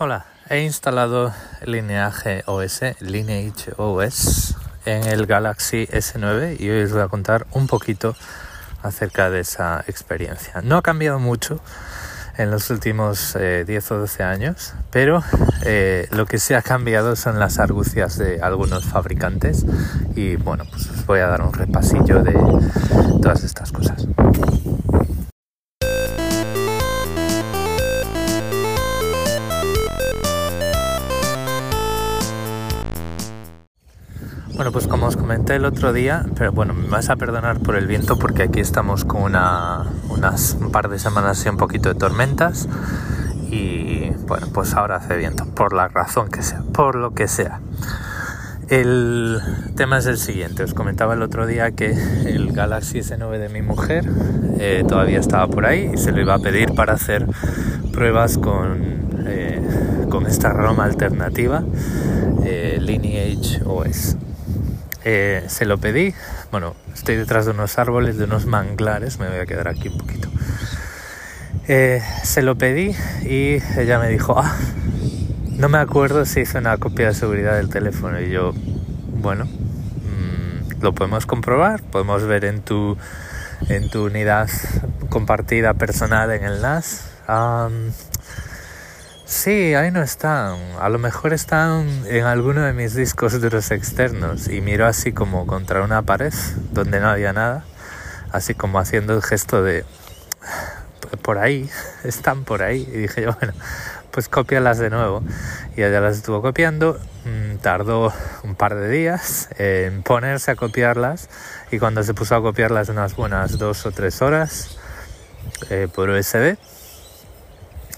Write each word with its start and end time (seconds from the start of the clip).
Hola, 0.00 0.26
he 0.48 0.62
instalado 0.62 1.32
Lineage 1.66 2.44
OS, 2.46 2.82
Lineage 3.00 3.72
OS 3.78 4.54
en 4.84 5.02
el 5.02 5.26
Galaxy 5.26 5.88
S9 5.88 6.60
y 6.60 6.70
hoy 6.70 6.84
os 6.84 6.92
voy 6.92 7.02
a 7.02 7.08
contar 7.08 7.48
un 7.50 7.66
poquito 7.66 8.14
acerca 8.84 9.28
de 9.28 9.40
esa 9.40 9.82
experiencia. 9.88 10.62
No 10.62 10.76
ha 10.76 10.82
cambiado 10.82 11.18
mucho 11.18 11.60
en 12.36 12.52
los 12.52 12.70
últimos 12.70 13.34
10 13.34 13.68
eh, 13.68 13.82
o 13.90 13.98
12 13.98 14.22
años, 14.22 14.72
pero 14.92 15.24
eh, 15.64 16.06
lo 16.12 16.26
que 16.26 16.38
sí 16.38 16.54
ha 16.54 16.62
cambiado 16.62 17.16
son 17.16 17.40
las 17.40 17.58
argucias 17.58 18.18
de 18.18 18.40
algunos 18.40 18.84
fabricantes 18.84 19.66
y 20.14 20.36
bueno, 20.36 20.64
pues 20.70 20.88
os 20.90 21.06
voy 21.06 21.18
a 21.18 21.26
dar 21.26 21.42
un 21.42 21.52
repasillo 21.52 22.22
de 22.22 22.34
todas 23.20 23.42
estas 23.42 23.72
cosas. 23.72 24.06
Bueno, 34.58 34.72
pues 34.72 34.88
como 34.88 35.06
os 35.06 35.16
comenté 35.16 35.54
el 35.54 35.64
otro 35.64 35.92
día, 35.92 36.26
pero 36.36 36.50
bueno, 36.50 36.74
me 36.74 36.88
vas 36.88 37.10
a 37.10 37.14
perdonar 37.14 37.60
por 37.60 37.76
el 37.76 37.86
viento 37.86 38.18
porque 38.18 38.42
aquí 38.42 38.58
estamos 38.58 39.04
con 39.04 39.22
una, 39.22 39.84
unas 40.08 40.56
un 40.60 40.72
par 40.72 40.88
de 40.88 40.98
semanas 40.98 41.46
y 41.46 41.48
un 41.48 41.56
poquito 41.56 41.90
de 41.90 41.94
tormentas 41.94 42.68
y 43.52 44.10
bueno, 44.26 44.48
pues 44.52 44.74
ahora 44.74 44.96
hace 44.96 45.16
viento, 45.16 45.46
por 45.46 45.72
la 45.72 45.86
razón 45.86 46.28
que 46.28 46.42
sea, 46.42 46.64
por 46.72 46.96
lo 46.96 47.14
que 47.14 47.28
sea. 47.28 47.60
El 48.68 49.40
tema 49.76 49.98
es 49.98 50.06
el 50.06 50.18
siguiente, 50.18 50.64
os 50.64 50.74
comentaba 50.74 51.14
el 51.14 51.22
otro 51.22 51.46
día 51.46 51.70
que 51.70 51.92
el 52.26 52.50
Galaxy 52.50 52.98
S9 52.98 53.38
de 53.38 53.48
mi 53.50 53.62
mujer 53.62 54.10
eh, 54.58 54.84
todavía 54.88 55.20
estaba 55.20 55.46
por 55.46 55.66
ahí 55.66 55.92
y 55.94 55.98
se 55.98 56.10
lo 56.10 56.20
iba 56.20 56.34
a 56.34 56.40
pedir 56.40 56.74
para 56.74 56.94
hacer 56.94 57.28
pruebas 57.92 58.38
con, 58.38 59.22
eh, 59.24 59.62
con 60.10 60.26
esta 60.26 60.52
ROM 60.52 60.80
alternativa 60.80 61.62
eh, 62.44 62.78
Lineage 62.80 63.62
OS. 63.64 64.16
Eh, 65.04 65.44
se 65.48 65.64
lo 65.64 65.78
pedí, 65.78 66.12
bueno, 66.50 66.74
estoy 66.92 67.16
detrás 67.16 67.46
de 67.46 67.52
unos 67.52 67.78
árboles, 67.78 68.18
de 68.18 68.24
unos 68.24 68.46
manglares, 68.46 69.18
me 69.18 69.28
voy 69.28 69.38
a 69.38 69.46
quedar 69.46 69.68
aquí 69.68 69.88
un 69.88 69.98
poquito. 69.98 70.28
Eh, 71.68 72.02
se 72.24 72.42
lo 72.42 72.56
pedí 72.56 72.96
y 73.22 73.62
ella 73.78 73.98
me 73.98 74.08
dijo, 74.08 74.38
ah, 74.38 74.56
no 75.58 75.68
me 75.68 75.78
acuerdo 75.78 76.24
si 76.24 76.40
hizo 76.40 76.58
una 76.58 76.78
copia 76.78 77.08
de 77.08 77.14
seguridad 77.14 77.56
del 77.56 77.68
teléfono. 77.68 78.20
Y 78.20 78.30
yo, 78.30 78.52
bueno, 79.12 79.44
mm, 79.44 80.82
lo 80.82 80.94
podemos 80.94 81.26
comprobar, 81.26 81.82
podemos 81.82 82.24
ver 82.24 82.44
en 82.44 82.62
tu, 82.62 82.96
en 83.68 83.90
tu 83.90 84.06
unidad 84.06 84.48
compartida 85.08 85.74
personal 85.74 86.30
en 86.32 86.44
el 86.44 86.62
NAS. 86.62 87.04
Sí, 89.28 89.74
ahí 89.74 89.90
no 89.90 90.00
están. 90.00 90.56
A 90.80 90.88
lo 90.88 90.98
mejor 90.98 91.34
están 91.34 91.86
en 92.06 92.24
alguno 92.24 92.62
de 92.62 92.72
mis 92.72 92.94
discos 92.94 93.38
duros 93.38 93.70
externos 93.70 94.48
y 94.48 94.62
miro 94.62 94.86
así 94.86 95.12
como 95.12 95.46
contra 95.46 95.82
una 95.82 96.00
pared 96.00 96.32
donde 96.72 96.98
no 96.98 97.10
había 97.10 97.34
nada, 97.34 97.62
así 98.32 98.54
como 98.54 98.78
haciendo 98.78 99.14
el 99.14 99.22
gesto 99.22 99.62
de 99.62 99.84
por 101.20 101.36
ahí, 101.36 101.68
están 102.04 102.44
por 102.44 102.62
ahí. 102.62 102.88
Y 102.90 102.96
dije 103.00 103.20
yo, 103.20 103.34
bueno, 103.38 103.52
pues 104.12 104.30
cópialas 104.30 104.78
de 104.78 104.88
nuevo. 104.88 105.22
Y 105.76 105.82
ella 105.82 106.00
las 106.00 106.16
estuvo 106.16 106.40
copiando, 106.40 106.98
mm, 107.26 107.58
tardó 107.58 108.14
un 108.44 108.54
par 108.54 108.76
de 108.76 108.88
días 108.88 109.50
en 109.58 110.02
ponerse 110.04 110.52
a 110.52 110.56
copiarlas 110.56 111.28
y 111.70 111.78
cuando 111.78 112.02
se 112.02 112.14
puso 112.14 112.34
a 112.34 112.40
copiarlas 112.40 112.88
unas 112.88 113.14
buenas 113.14 113.58
dos 113.58 113.84
o 113.84 113.90
tres 113.92 114.22
horas 114.22 114.78
eh, 115.68 115.86
por 115.94 116.08
USB 116.08 116.56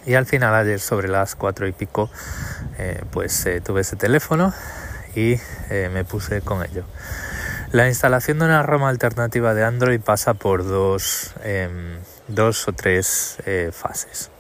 y 0.07 0.15
al 0.15 0.27
final 0.27 0.55
ayer 0.55 0.81
sobre 0.81 1.09
las 1.09 1.35
cuatro 1.35 1.67
y 1.67 1.73
pico 1.73 2.11
eh, 2.79 3.03
pues 3.11 3.45
eh, 3.47 3.61
tuve 3.61 3.83
ese 3.83 3.97
teléfono 3.97 4.55
y 5.15 5.37
eh, 5.71 5.91
me 5.93 6.05
puse 6.05 6.41
con 6.41 6.65
ello. 6.65 6.85
La 7.73 7.89
instalación 7.89 8.39
de 8.39 8.47
una 8.47 8.63
ROM 8.63 8.85
alternativa 8.85 9.55
de 9.55 9.65
Android 9.65 10.01
pasa 10.01 10.35
por 10.35 10.65
dos, 10.65 11.35
em, 11.45 11.99
dos 12.27 12.67
o 12.67 12.73
tres 12.73 13.37
fases. 13.73 14.31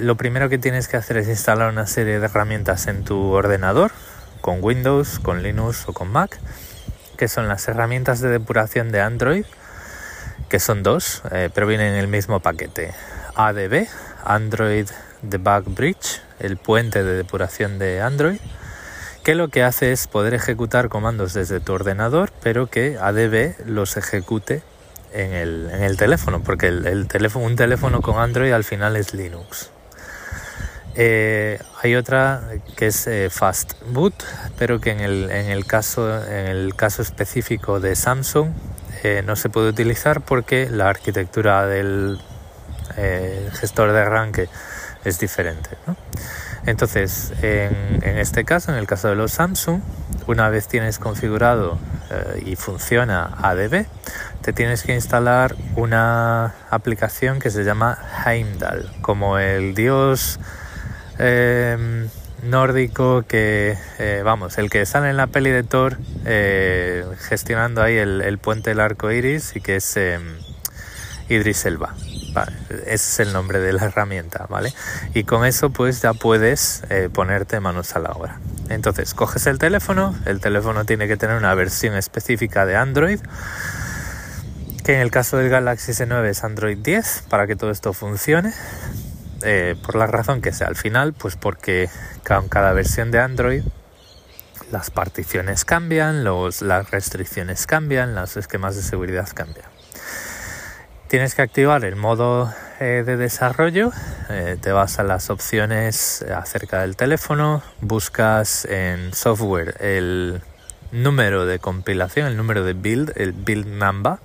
lo 0.00 0.16
primero 0.16 0.48
que 0.48 0.58
tienes 0.58 0.88
que 0.88 0.96
hacer 0.96 1.16
es 1.16 1.28
instalar 1.28 1.70
una 1.70 1.86
serie 1.86 2.20
de 2.20 2.26
herramientas 2.26 2.86
en 2.86 3.04
tu 3.04 3.32
ordenador, 3.32 3.90
con 4.40 4.62
Windows, 4.62 5.18
con 5.18 5.42
Linux 5.42 5.88
o 5.88 5.92
con 5.92 6.10
Mac, 6.12 6.38
que 7.18 7.28
son 7.28 7.48
las 7.48 7.66
herramientas 7.68 8.20
de 8.20 8.28
depuración 8.28 8.92
de 8.92 9.00
Android, 9.00 9.44
que 10.48 10.60
son 10.60 10.82
dos, 10.82 11.22
pero 11.54 11.66
vienen 11.66 11.94
en 11.94 11.98
el 11.98 12.08
mismo 12.08 12.40
paquete. 12.40 12.94
ADB, 13.34 13.88
Android 14.24 14.88
Debug 15.22 15.64
Bridge, 15.74 16.20
el 16.38 16.56
puente 16.56 17.04
de 17.04 17.14
depuración 17.14 17.78
de 17.78 18.00
Android, 18.00 18.38
que 19.22 19.34
lo 19.34 19.48
que 19.48 19.62
hace 19.62 19.92
es 19.92 20.06
poder 20.06 20.34
ejecutar 20.34 20.88
comandos 20.88 21.32
desde 21.32 21.60
tu 21.60 21.72
ordenador, 21.72 22.30
pero 22.42 22.66
que 22.66 22.98
ADB 23.00 23.54
los 23.66 23.96
ejecute 23.96 24.62
en 25.12 25.32
el, 25.32 25.96
teléfono, 25.96 26.42
porque 26.42 26.66
el, 26.68 27.06
teléfono, 27.06 27.46
un 27.46 27.56
teléfono 27.56 28.02
con 28.02 28.18
Android 28.18 28.52
al 28.52 28.64
final 28.64 28.96
es 28.96 29.14
Linux. 29.14 29.70
Eh, 30.96 31.58
hay 31.82 31.96
otra 31.96 32.42
que 32.76 32.88
es 32.88 33.06
eh, 33.06 33.28
Fast 33.30 33.74
Boot, 33.88 34.14
pero 34.58 34.80
que 34.80 34.90
en 34.90 35.00
el, 35.00 35.66
caso, 35.66 36.22
en 36.24 36.46
el 36.46 36.74
caso 36.76 37.02
específico 37.02 37.80
de 37.80 37.96
Samsung 37.96 38.50
eh, 39.02 39.22
no 39.24 39.34
se 39.34 39.48
puede 39.48 39.68
utilizar 39.70 40.20
porque 40.20 40.68
la 40.70 40.88
arquitectura 40.88 41.66
del 41.66 42.18
el 42.96 43.50
gestor 43.52 43.92
de 43.92 44.00
arranque 44.00 44.48
es 45.04 45.18
diferente. 45.18 45.70
Entonces, 46.66 47.32
en, 47.42 48.02
este 48.18 48.44
caso, 48.44 48.72
en 48.72 48.78
el 48.78 48.86
caso 48.86 49.08
de 49.08 49.16
los 49.16 49.32
Samsung, 49.32 49.82
una 50.26 50.48
vez 50.48 50.66
tienes 50.66 50.98
configurado 50.98 51.78
eh, 52.10 52.42
y 52.46 52.56
funciona 52.56 53.34
ADB, 53.42 53.84
te 54.40 54.52
tienes 54.54 54.82
que 54.82 54.94
instalar 54.94 55.54
una 55.76 56.54
aplicación 56.70 57.38
que 57.38 57.50
se 57.50 57.64
llama 57.64 57.98
Heimdall, 58.24 58.90
como 59.02 59.38
el 59.38 59.74
dios 59.74 60.40
em, 61.18 62.08
nórdico 62.42 63.24
que, 63.28 63.76
eh, 63.98 64.22
vamos, 64.24 64.56
el 64.56 64.70
que 64.70 64.86
sale 64.86 65.10
en 65.10 65.18
la 65.18 65.26
peli 65.26 65.50
de 65.50 65.64
Thor 65.64 65.98
eh, 66.24 67.04
gestionando 67.28 67.82
ahí 67.82 67.96
el, 67.96 68.38
puente 68.38 68.70
del 68.70 68.80
arco 68.80 69.10
iris 69.10 69.54
y 69.54 69.60
que 69.60 69.76
es 69.76 69.98
Idris 71.28 71.66
Elba 71.66 71.94
ese 72.42 72.94
es 72.94 73.20
el 73.20 73.32
nombre 73.32 73.60
de 73.60 73.72
la 73.72 73.84
herramienta, 73.84 74.46
¿vale? 74.48 74.72
Y 75.14 75.24
con 75.24 75.44
eso 75.44 75.70
pues 75.70 76.02
ya 76.02 76.12
puedes 76.12 76.82
eh, 76.90 77.08
ponerte 77.12 77.60
manos 77.60 77.94
a 77.96 78.00
la 78.00 78.10
obra. 78.10 78.40
Entonces, 78.68 79.14
coges 79.14 79.46
el 79.46 79.58
teléfono, 79.58 80.14
el 80.26 80.40
teléfono 80.40 80.84
tiene 80.84 81.06
que 81.06 81.16
tener 81.16 81.36
una 81.36 81.54
versión 81.54 81.94
específica 81.94 82.66
de 82.66 82.76
Android, 82.76 83.20
que 84.84 84.94
en 84.94 85.00
el 85.00 85.10
caso 85.10 85.36
del 85.36 85.48
Galaxy 85.48 85.92
S9 85.92 86.28
es 86.28 86.44
Android 86.44 86.78
10, 86.78 87.24
para 87.28 87.46
que 87.46 87.56
todo 87.56 87.70
esto 87.70 87.92
funcione. 87.92 88.52
Eh, 89.42 89.76
por 89.84 89.96
la 89.96 90.06
razón 90.06 90.40
que 90.40 90.52
sea 90.52 90.68
al 90.68 90.76
final, 90.76 91.12
pues 91.12 91.36
porque 91.36 91.90
con 92.26 92.48
cada 92.48 92.72
versión 92.72 93.10
de 93.10 93.20
Android 93.20 93.62
las 94.72 94.90
particiones 94.90 95.66
cambian, 95.66 96.24
los, 96.24 96.62
las 96.62 96.90
restricciones 96.90 97.66
cambian, 97.66 98.14
los 98.14 98.38
esquemas 98.38 98.74
de 98.76 98.82
seguridad 98.82 99.28
cambian 99.34 99.73
tienes 101.14 101.36
que 101.36 101.42
activar 101.42 101.84
el 101.84 101.94
modo 101.94 102.52
eh, 102.80 103.04
de 103.06 103.16
desarrollo, 103.16 103.92
eh, 104.30 104.56
te 104.60 104.72
vas 104.72 104.98
a 104.98 105.04
las 105.04 105.30
opciones 105.30 106.22
acerca 106.22 106.80
del 106.80 106.96
teléfono, 106.96 107.62
buscas 107.80 108.64
en 108.64 109.14
software 109.14 109.76
el 109.78 110.40
número 110.90 111.46
de 111.46 111.60
compilación, 111.60 112.26
el 112.26 112.36
número 112.36 112.64
de 112.64 112.72
build, 112.72 113.12
el 113.14 113.30
build 113.30 113.68
number, 113.68 114.16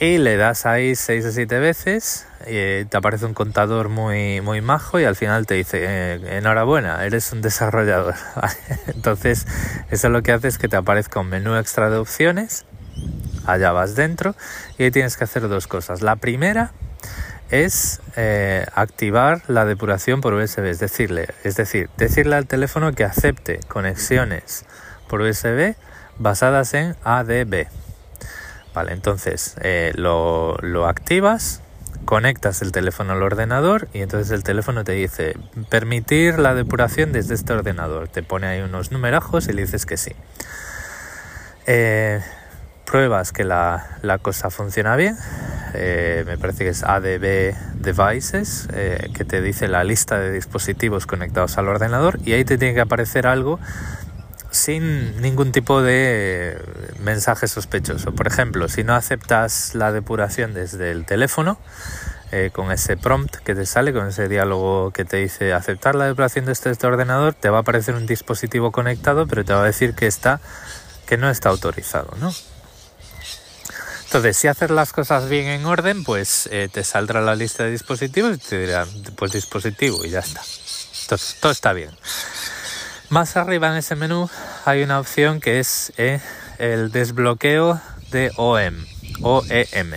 y 0.00 0.16
le 0.16 0.38
das 0.38 0.64
ahí 0.64 0.96
6 0.96 1.26
o 1.26 1.30
7 1.30 1.58
veces, 1.58 2.26
eh, 2.46 2.86
te 2.88 2.96
aparece 2.96 3.26
un 3.26 3.34
contador 3.34 3.90
muy, 3.90 4.40
muy 4.40 4.62
majo 4.62 4.98
y 4.98 5.04
al 5.04 5.14
final 5.14 5.44
te 5.44 5.56
dice, 5.56 6.14
enhorabuena, 6.38 7.04
eres 7.04 7.30
un 7.34 7.42
desarrollador. 7.42 8.14
Entonces, 8.86 9.46
eso 9.90 10.08
lo 10.08 10.22
que 10.22 10.32
hace 10.32 10.48
es 10.48 10.56
que 10.56 10.68
te 10.68 10.76
aparezca 10.76 11.20
un 11.20 11.28
menú 11.28 11.54
extra 11.54 11.90
de 11.90 11.98
opciones 11.98 12.64
allá 13.46 13.72
vas 13.72 13.94
dentro 13.94 14.34
y 14.78 14.90
tienes 14.90 15.16
que 15.16 15.24
hacer 15.24 15.48
dos 15.48 15.66
cosas. 15.66 16.02
La 16.02 16.16
primera 16.16 16.72
es 17.50 18.00
eh, 18.16 18.66
activar 18.74 19.42
la 19.48 19.64
depuración 19.64 20.20
por 20.20 20.34
USB, 20.34 20.64
es 20.64 20.78
decirle, 20.80 21.28
es 21.44 21.56
decir, 21.56 21.88
decirle 21.96 22.36
al 22.36 22.46
teléfono 22.46 22.92
que 22.92 23.04
acepte 23.04 23.60
conexiones 23.68 24.64
por 25.08 25.20
USB 25.20 25.74
basadas 26.18 26.74
en 26.74 26.96
ADB. 27.04 27.68
Vale, 28.74 28.92
entonces 28.92 29.56
eh, 29.62 29.92
lo, 29.94 30.56
lo 30.60 30.86
activas, 30.86 31.62
conectas 32.04 32.62
el 32.62 32.72
teléfono 32.72 33.12
al 33.12 33.22
ordenador 33.22 33.88
y 33.92 34.00
entonces 34.00 34.30
el 34.30 34.42
teléfono 34.42 34.84
te 34.84 34.92
dice 34.92 35.36
permitir 35.70 36.38
la 36.38 36.54
depuración 36.54 37.12
desde 37.12 37.34
este 37.34 37.52
ordenador. 37.52 38.08
Te 38.08 38.22
pone 38.22 38.46
ahí 38.46 38.60
unos 38.60 38.92
numerajos 38.92 39.48
y 39.48 39.52
le 39.52 39.62
dices 39.62 39.86
que 39.86 39.96
sí. 39.96 40.12
Eh, 41.66 42.20
pruebas 42.86 43.32
que 43.32 43.44
la, 43.44 44.18
cosa 44.22 44.48
funciona 44.48 44.96
bien, 44.96 45.16
eh, 45.74 46.24
me 46.26 46.38
parece 46.38 46.64
que 46.64 46.70
es 46.70 46.82
ADB 46.82 47.54
Devices, 47.74 48.68
eh, 48.72 49.10
que 49.12 49.24
te 49.26 49.42
dice 49.42 49.68
la 49.68 49.84
lista 49.84 50.18
de 50.18 50.32
dispositivos 50.32 51.06
conectados 51.06 51.58
al 51.58 51.68
ordenador 51.68 52.18
y 52.24 52.32
ahí 52.32 52.44
te 52.44 52.56
tiene 52.56 52.72
que 52.72 52.80
aparecer 52.80 53.26
algo 53.26 53.60
sin 54.50 55.20
ningún 55.20 55.52
tipo 55.52 55.82
de 55.82 56.56
mensaje 57.00 57.46
sospechoso. 57.46 58.14
Por 58.14 58.26
ejemplo, 58.26 58.68
si 58.68 58.84
no 58.84 58.94
aceptas 58.94 59.74
la 59.74 59.92
depuración 59.92 60.54
desde 60.54 60.92
el 60.92 61.04
teléfono, 61.04 61.58
eh, 62.32 62.50
con 62.52 62.72
ese 62.72 62.96
prompt 62.96 63.36
que 63.36 63.54
te 63.54 63.66
sale, 63.66 63.92
con 63.92 64.08
ese 64.08 64.28
diálogo 64.28 64.90
que 64.92 65.04
te 65.04 65.18
dice 65.18 65.52
aceptar 65.52 65.94
la 65.94 66.06
depuración 66.06 66.46
desde 66.46 66.70
este 66.70 66.86
ordenador, 66.86 67.34
te 67.34 67.50
va 67.50 67.58
a 67.58 67.60
aparecer 67.60 67.94
un 67.94 68.06
dispositivo 68.06 68.72
conectado, 68.72 69.26
pero 69.26 69.44
te 69.44 69.52
va 69.52 69.62
a 69.62 69.66
decir 69.66 69.94
que 69.94 70.06
está 70.06 70.40
que 71.06 71.16
no 71.16 71.30
está 71.30 71.50
autorizado, 71.50 72.10
¿no? 72.20 72.32
Entonces, 74.06 74.36
si 74.36 74.48
haces 74.48 74.70
las 74.70 74.92
cosas 74.92 75.28
bien 75.28 75.46
en 75.46 75.66
orden, 75.66 76.04
pues 76.04 76.48
eh, 76.52 76.68
te 76.72 76.84
saldrá 76.84 77.20
la 77.20 77.34
lista 77.34 77.64
de 77.64 77.72
dispositivos 77.72 78.36
y 78.36 78.38
te 78.38 78.60
dirá, 78.60 78.86
pues 79.16 79.32
dispositivo 79.32 80.04
y 80.04 80.10
ya 80.10 80.20
está. 80.20 80.40
Todo 81.40 81.52
está 81.52 81.72
bien. 81.72 81.90
Más 83.08 83.36
arriba 83.36 83.68
en 83.68 83.76
ese 83.76 83.94
menú 83.96 84.28
hay 84.64 84.82
una 84.82 84.98
opción 85.00 85.40
que 85.40 85.58
es 85.58 85.92
eh, 85.96 86.20
el 86.58 86.90
desbloqueo 86.92 87.80
de 88.10 88.32
OEM, 88.36 88.86
OEM. 89.22 89.92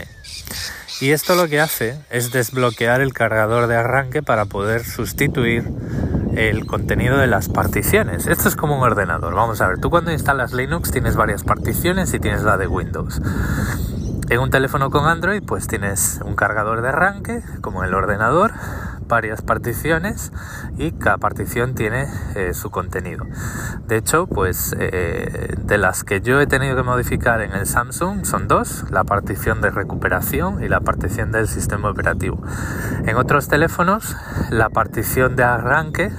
Y 1.01 1.11
esto 1.11 1.35
lo 1.35 1.47
que 1.47 1.59
hace 1.59 1.97
es 2.09 2.31
desbloquear 2.31 3.01
el 3.01 3.13
cargador 3.13 3.67
de 3.67 3.77
arranque 3.77 4.21
para 4.21 4.45
poder 4.45 4.85
sustituir 4.85 5.63
el 6.35 6.65
contenido 6.65 7.17
de 7.17 7.27
las 7.27 7.47
particiones. 7.47 8.27
Esto 8.27 8.49
es 8.49 8.55
como 8.55 8.77
un 8.77 8.83
ordenador. 8.83 9.33
Vamos 9.33 9.61
a 9.61 9.67
ver, 9.67 9.79
tú 9.79 9.89
cuando 9.89 10.11
instalas 10.11 10.51
Linux 10.51 10.91
tienes 10.91 11.15
varias 11.15 11.43
particiones 11.43 12.13
y 12.13 12.19
tienes 12.19 12.43
la 12.43 12.57
de 12.57 12.67
Windows. 12.67 13.21
En 14.29 14.39
un 14.39 14.51
teléfono 14.51 14.91
con 14.91 15.07
Android 15.07 15.41
pues 15.43 15.67
tienes 15.67 16.19
un 16.23 16.35
cargador 16.35 16.83
de 16.83 16.89
arranque 16.89 17.41
como 17.61 17.83
el 17.83 17.95
ordenador 17.95 18.51
varias 19.07 19.41
particiones 19.41 20.31
y 20.77 20.91
cada 20.91 21.17
partición 21.17 21.73
tiene 21.73 22.05
eh, 22.35 22.53
su 22.53 22.69
contenido. 22.69 23.25
De 23.87 23.97
hecho, 23.97 24.27
pues 24.27 24.75
eh, 24.79 25.55
de 25.57 25.77
las 25.79 26.03
que 26.03 26.21
yo 26.21 26.39
he 26.39 26.45
tenido 26.45 26.75
que 26.75 26.83
modificar 26.83 27.41
en 27.41 27.53
el 27.53 27.65
Samsung 27.65 28.23
son 28.23 28.47
dos, 28.47 28.85
la 28.91 29.03
partición 29.03 29.61
de 29.61 29.71
recuperación 29.71 30.63
y 30.63 30.69
la 30.69 30.81
partición 30.81 31.31
del 31.31 31.47
sistema 31.47 31.89
operativo. 31.89 32.39
En 33.07 33.17
otros 33.17 33.47
teléfonos, 33.47 34.15
la 34.51 34.69
partición 34.69 35.35
de 35.35 35.43
arranque 35.43 36.11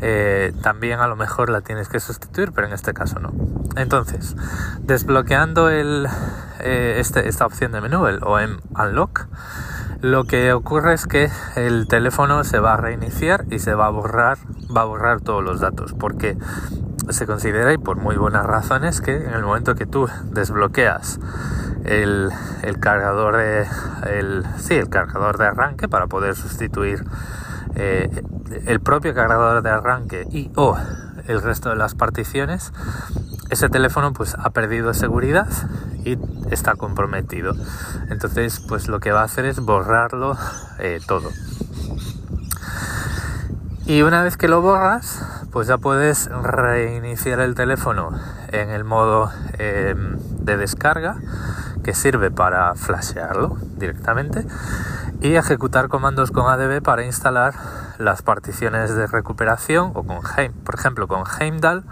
eh, 0.00 0.52
también 0.62 1.00
a 1.00 1.08
lo 1.08 1.16
mejor 1.16 1.50
la 1.50 1.60
tienes 1.60 1.88
que 1.88 2.00
sustituir, 2.00 2.52
pero 2.52 2.66
en 2.66 2.72
este 2.72 2.94
caso 2.94 3.18
no. 3.18 3.32
Entonces, 3.76 4.36
desbloqueando 4.80 5.70
el, 5.70 6.08
este, 6.60 7.28
esta 7.28 7.46
opción 7.46 7.72
de 7.72 7.80
menú, 7.80 8.06
el 8.06 8.22
OM 8.22 8.58
Unlock, 8.78 9.26
lo 10.00 10.24
que 10.24 10.52
ocurre 10.52 10.94
es 10.94 11.06
que 11.06 11.28
el 11.56 11.88
teléfono 11.88 12.44
se 12.44 12.60
va 12.60 12.74
a 12.74 12.76
reiniciar 12.76 13.46
y 13.50 13.58
se 13.58 13.74
va 13.74 13.86
a 13.86 13.90
borrar, 13.90 14.38
va 14.74 14.82
a 14.82 14.84
borrar 14.84 15.20
todos 15.20 15.42
los 15.42 15.60
datos, 15.60 15.92
porque 15.92 16.36
se 17.10 17.26
considera 17.26 17.72
y 17.72 17.78
por 17.78 17.96
muy 17.96 18.16
buenas 18.16 18.46
razones 18.46 19.00
que 19.00 19.16
en 19.16 19.32
el 19.32 19.42
momento 19.42 19.74
que 19.74 19.86
tú 19.86 20.08
desbloqueas 20.24 21.18
el, 21.84 22.30
cargador 22.80 23.36
de 23.36 23.66
sí, 24.58 24.74
el 24.74 24.88
cargador 24.88 25.38
de 25.38 25.46
arranque 25.46 25.88
para 25.88 26.06
poder 26.06 26.36
sustituir 26.36 27.04
eh, 27.78 28.10
el 28.66 28.80
propio 28.80 29.14
cargador 29.14 29.62
de 29.62 29.70
arranque 29.70 30.26
y 30.30 30.50
o 30.56 30.76
el 31.26 31.42
resto 31.42 31.70
de 31.70 31.76
las 31.76 31.94
particiones 31.94 32.72
ese 33.50 33.68
teléfono 33.68 34.12
pues 34.12 34.34
ha 34.38 34.50
perdido 34.50 34.92
seguridad 34.92 35.48
y 36.04 36.18
está 36.50 36.74
comprometido. 36.74 37.54
Entonces 38.10 38.60
pues 38.60 38.88
lo 38.88 39.00
que 39.00 39.12
va 39.12 39.22
a 39.22 39.24
hacer 39.24 39.46
es 39.46 39.60
borrarlo 39.60 40.36
eh, 40.78 41.00
todo. 41.06 41.30
Y 43.86 44.02
una 44.02 44.22
vez 44.22 44.36
que 44.36 44.48
lo 44.48 44.60
borras, 44.60 45.24
pues 45.50 45.66
ya 45.66 45.78
puedes 45.78 46.28
reiniciar 46.28 47.40
el 47.40 47.54
teléfono 47.54 48.10
en 48.52 48.68
el 48.68 48.84
modo 48.84 49.30
em, 49.58 50.18
de 50.40 50.58
descarga 50.58 51.16
que 51.82 51.94
sirve 51.94 52.30
para 52.30 52.74
flashearlo 52.74 53.56
directamente 53.78 54.46
y 55.20 55.34
ejecutar 55.34 55.88
comandos 55.88 56.30
con 56.30 56.46
ADB 56.46 56.82
para 56.82 57.04
instalar 57.04 57.54
las 57.98 58.22
particiones 58.22 58.94
de 58.94 59.06
recuperación 59.06 59.92
o 59.94 60.04
con 60.04 60.20
Heim, 60.36 60.52
por 60.64 60.76
ejemplo 60.76 61.08
con 61.08 61.24
Heimdall 61.40 61.84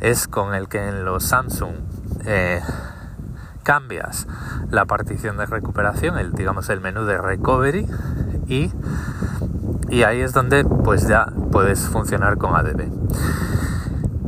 es 0.00 0.28
con 0.28 0.54
el 0.54 0.68
que 0.68 0.88
en 0.88 1.04
los 1.04 1.24
Samsung 1.24 1.74
eh, 2.24 2.60
cambias 3.62 4.26
la 4.70 4.86
partición 4.86 5.36
de 5.36 5.46
recuperación, 5.46 6.18
el, 6.18 6.32
digamos 6.32 6.68
el 6.70 6.80
menú 6.80 7.04
de 7.04 7.18
recovery 7.18 7.86
y, 8.46 8.72
y 9.88 10.02
ahí 10.02 10.20
es 10.20 10.32
donde 10.32 10.64
pues 10.64 11.06
ya 11.06 11.26
puedes 11.52 11.88
funcionar 11.88 12.38
con 12.38 12.56
ADB. 12.56 12.88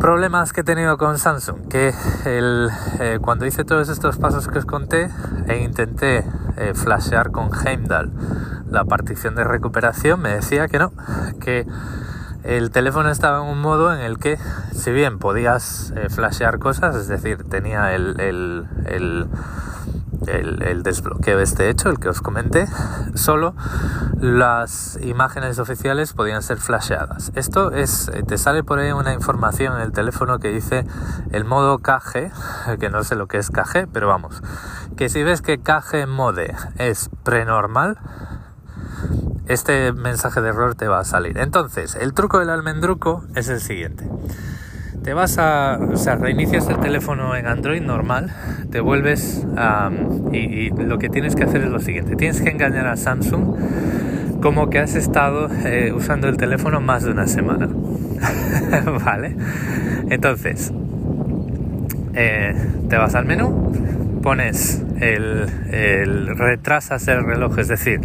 Problemas 0.01 0.55
que 0.55 0.63
he 0.63 0.65
tenido 0.65 0.97
con 0.97 1.19
Samsung, 1.19 1.69
que 1.69 1.93
eh, 2.25 3.19
cuando 3.21 3.45
hice 3.45 3.65
todos 3.65 3.91
estos 3.91 4.17
pasos 4.17 4.49
que 4.49 4.59
os 4.59 4.65
conté 4.65 5.11
e 5.47 5.59
intenté 5.59 6.25
eh, 6.57 6.73
flashear 6.75 7.31
con 7.31 7.51
Heimdall 7.55 8.11
la 8.71 8.87
partición 8.87 9.35
de 9.35 9.45
recuperación, 9.45 10.23
me 10.23 10.31
decía 10.31 10.69
que 10.69 10.79
no, 10.79 10.93
que 11.39 11.67
el 12.45 12.71
teléfono 12.71 13.11
estaba 13.11 13.45
en 13.45 13.53
un 13.53 13.61
modo 13.61 13.93
en 13.93 14.01
el 14.01 14.19
que, 14.19 14.39
si 14.73 14.91
bien 14.91 15.19
podías 15.19 15.93
eh, 15.95 16.09
flashear 16.09 16.59
cosas, 16.59 16.97
es 16.97 17.09
decir, 17.09 17.45
tenía 17.45 17.93
el, 17.95 19.29
el, 20.27 20.83
desbloqueo 20.83 21.41
este 21.41 21.71
hecho, 21.71 21.89
el 21.89 21.99
que 21.99 22.09
os 22.09 22.21
comenté, 22.21 22.67
solo 23.15 23.55
las 24.21 24.99
imágenes 25.03 25.59
oficiales 25.59 26.13
podían 26.13 26.43
ser 26.43 26.59
flasheadas. 26.59 27.33
Esto 27.35 27.73
es, 27.73 28.09
eh, 28.09 28.23
te 28.27 28.39
sale 28.39 28.63
por 28.63 28.79
ahí 28.79 28.93
una 28.93 29.13
información 29.15 29.77
en 29.77 29.83
el 29.83 29.93
teléfono 29.93 30.39
que 30.39 30.49
dice 30.49 30.85
el 31.33 31.45
modo 31.45 31.79
KG, 31.79 32.31
que 32.81 32.91
no 32.91 33.05
sé 33.05 33.17
lo 33.17 33.29
que 33.29 33.39
es 33.39 33.51
KG, 33.51 33.89
pero 33.93 34.09
vamos, 34.09 34.43
que 34.97 35.09
si 35.09 35.23
ves 35.23 35.43
que 35.43 35.59
KG 35.59 36.07
Mode 36.07 36.55
es 36.77 37.11
prenormal, 37.25 37.99
este 39.47 39.93
mensaje 39.93 40.41
de 40.41 40.51
error 40.51 40.75
te 40.75 40.87
va 40.87 41.01
a 41.01 41.05
salir. 41.05 41.39
Entonces, 41.39 41.97
el 41.97 42.15
truco 42.15 42.39
del 42.39 42.51
almendruco 42.51 43.25
es 43.35 43.49
el 43.49 43.61
siguiente. 43.61 44.09
Te 45.03 45.15
vas 45.15 45.39
a, 45.39 45.79
o 45.79 45.97
sea, 45.97 46.17
reinicias 46.17 46.69
el 46.69 46.79
teléfono 46.79 47.35
en 47.35 47.47
Android 47.47 47.81
normal, 47.81 48.31
te 48.71 48.81
vuelves 48.81 49.47
a, 49.57 49.91
y, 50.33 50.71
lo 50.71 50.99
que 50.99 51.09
tienes 51.09 51.35
que 51.35 51.45
hacer 51.45 51.63
es 51.63 51.71
lo 51.71 51.81
siguiente. 51.81 52.17
Tienes 52.17 52.43
que 52.43 52.51
engañar 52.51 52.87
a 52.87 52.97
Samsung 52.97 53.57
como 54.43 54.69
que 54.69 54.79
has 54.79 54.95
estado 54.95 55.49
eh, 55.65 55.93
usando 55.95 56.29
el 56.29 56.37
teléfono 56.37 56.81
más 56.81 57.05
de 57.05 57.13
una 57.13 57.27
semana. 57.27 57.69
¿Vale? 59.05 59.37
Entonces, 60.11 60.73
eh, 62.15 62.55
te 62.89 62.97
vas 62.97 63.15
al 63.15 63.25
menú, 63.25 64.21
pones 64.23 64.83
el, 65.01 65.47
el 65.71 66.37
retrasas 66.37 67.09
el 67.09 67.25
reloj, 67.25 67.59
es 67.59 67.69
decir, 67.69 68.01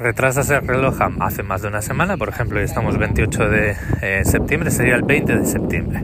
retrasas 0.00 0.48
el 0.50 0.66
reloj 0.66 0.96
hace 1.20 1.42
más 1.42 1.60
de 1.60 1.68
una 1.68 1.82
semana, 1.82 2.16
por 2.16 2.30
ejemplo, 2.30 2.58
hoy 2.58 2.64
estamos 2.64 2.96
28 2.96 3.48
de 3.50 3.76
eh, 4.00 4.22
septiembre, 4.24 4.70
sería 4.70 4.96
el 4.96 5.02
20 5.02 5.36
de 5.36 5.44
septiembre. 5.44 6.02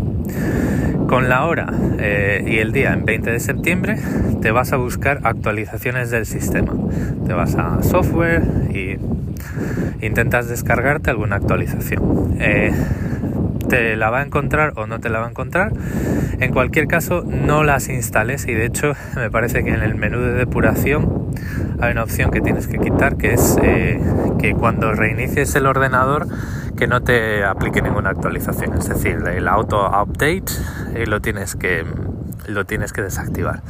Con 1.08 1.28
la 1.30 1.46
hora 1.46 1.72
eh, 1.98 2.44
y 2.46 2.58
el 2.58 2.72
día 2.72 2.92
en 2.92 3.06
20 3.06 3.30
de 3.30 3.40
septiembre 3.40 3.98
te 4.42 4.50
vas 4.50 4.72
a 4.72 4.76
buscar 4.76 5.20
actualizaciones 5.22 6.10
del 6.10 6.26
sistema. 6.26 6.74
Te 7.26 7.32
vas 7.32 7.54
a 7.54 7.82
software 7.82 8.42
y 8.70 8.98
intentas 10.04 10.48
descargarte 10.48 11.10
alguna 11.10 11.36
actualización. 11.36 12.36
Eh, 12.38 12.72
te 13.68 13.96
la 13.96 14.10
va 14.10 14.20
a 14.20 14.22
encontrar 14.22 14.72
o 14.76 14.86
no 14.86 15.00
te 15.00 15.08
la 15.08 15.20
va 15.20 15.26
a 15.26 15.30
encontrar. 15.30 15.72
En 16.38 16.52
cualquier 16.52 16.86
caso, 16.86 17.22
no 17.26 17.64
las 17.64 17.88
instales 17.88 18.46
y 18.46 18.54
de 18.54 18.66
hecho 18.66 18.92
me 19.16 19.30
parece 19.30 19.64
que 19.64 19.70
en 19.70 19.82
el 19.82 19.94
menú 19.94 20.20
de 20.20 20.32
depuración 20.32 21.30
hay 21.80 21.92
una 21.92 22.02
opción 22.02 22.30
que 22.30 22.40
tienes 22.40 22.66
que 22.66 22.78
quitar 22.78 23.16
que 23.16 23.34
es 23.34 23.56
eh, 23.62 24.00
que 24.38 24.54
cuando 24.54 24.92
reinicies 24.92 25.54
el 25.54 25.66
ordenador 25.66 26.26
que 26.76 26.86
no 26.86 27.02
te 27.02 27.44
aplique 27.44 27.82
ninguna 27.82 28.10
actualización. 28.10 28.74
Es 28.78 28.88
decir, 28.88 29.22
el 29.26 29.48
auto 29.48 29.86
update 29.86 30.44
eh, 30.94 31.06
lo, 31.06 31.20
tienes 31.20 31.56
que, 31.56 31.84
lo 32.46 32.64
tienes 32.66 32.92
que 32.92 33.02
desactivar. 33.02 33.62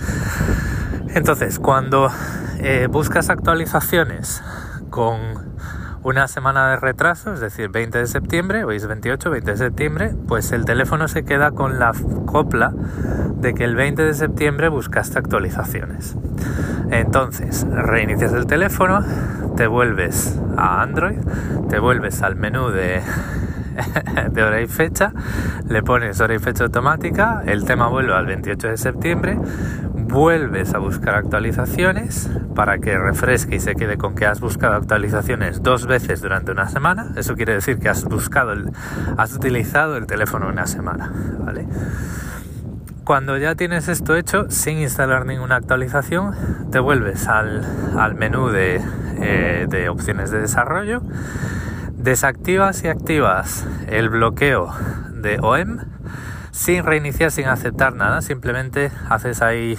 Entonces, 1.14 1.58
cuando 1.58 2.10
eh, 2.58 2.88
buscas 2.90 3.30
actualizaciones 3.30 4.42
con 4.90 5.18
una 6.06 6.28
semana 6.28 6.70
de 6.70 6.76
retraso, 6.76 7.32
es 7.32 7.40
decir, 7.40 7.68
20 7.68 7.98
de 7.98 8.06
septiembre, 8.06 8.62
hoy 8.62 8.76
es 8.76 8.86
28, 8.86 9.28
20 9.28 9.50
de 9.50 9.56
septiembre, 9.56 10.14
pues 10.28 10.52
el 10.52 10.64
teléfono 10.64 11.08
se 11.08 11.24
queda 11.24 11.50
con 11.50 11.80
la 11.80 11.90
copla 12.26 12.72
de 13.34 13.54
que 13.54 13.64
el 13.64 13.74
20 13.74 14.04
de 14.04 14.14
septiembre 14.14 14.68
buscaste 14.68 15.18
actualizaciones. 15.18 16.14
Entonces, 16.92 17.66
reinicias 17.68 18.32
el 18.34 18.46
teléfono, 18.46 19.04
te 19.56 19.66
vuelves 19.66 20.38
a 20.56 20.80
Android, 20.80 21.18
te 21.70 21.80
vuelves 21.80 22.22
al 22.22 22.36
menú 22.36 22.68
de, 22.68 23.02
de 24.30 24.42
hora 24.42 24.60
y 24.60 24.66
fecha, 24.66 25.12
le 25.68 25.82
pones 25.82 26.20
hora 26.20 26.34
y 26.34 26.38
fecha 26.38 26.64
automática, 26.64 27.42
el 27.46 27.64
tema 27.64 27.88
vuelve 27.88 28.14
al 28.14 28.26
28 28.26 28.68
de 28.68 28.76
septiembre, 28.76 29.38
vuelves 29.94 30.74
a 30.74 30.78
buscar 30.78 31.14
actualizaciones 31.14 32.30
para 32.54 32.78
que 32.78 32.96
refresque 32.96 33.56
y 33.56 33.60
se 33.60 33.74
quede 33.74 33.98
con 33.98 34.14
que 34.14 34.26
has 34.26 34.40
buscado 34.40 34.74
actualizaciones 34.74 35.62
dos 35.62 35.86
veces 35.86 36.22
durante 36.22 36.52
una 36.52 36.68
semana. 36.68 37.12
Eso 37.16 37.34
quiere 37.34 37.54
decir 37.54 37.78
que 37.78 37.88
has 37.88 38.04
buscado, 38.04 38.54
has 39.16 39.34
utilizado 39.34 39.96
el 39.96 40.06
teléfono 40.06 40.48
una 40.48 40.66
semana, 40.66 41.12
¿vale? 41.38 41.66
Cuando 43.04 43.38
ya 43.38 43.54
tienes 43.54 43.86
esto 43.88 44.16
hecho, 44.16 44.50
sin 44.50 44.78
instalar 44.78 45.26
ninguna 45.26 45.56
actualización, 45.56 46.34
te 46.72 46.80
vuelves 46.80 47.28
al, 47.28 47.64
menú 48.16 48.48
de, 48.48 48.82
eh, 49.20 49.66
de 49.68 49.88
opciones 49.88 50.32
de 50.32 50.40
desarrollo, 50.40 51.02
desactivas 52.06 52.84
y 52.84 52.88
activas 52.88 53.66
el 53.88 54.08
bloqueo 54.10 54.72
de 55.10 55.40
OEM 55.42 55.80
sin 56.52 56.84
reiniciar, 56.84 57.32
sin 57.32 57.46
aceptar 57.46 57.96
nada, 57.96 58.22
simplemente 58.22 58.92
haces 59.10 59.42
ahí 59.42 59.76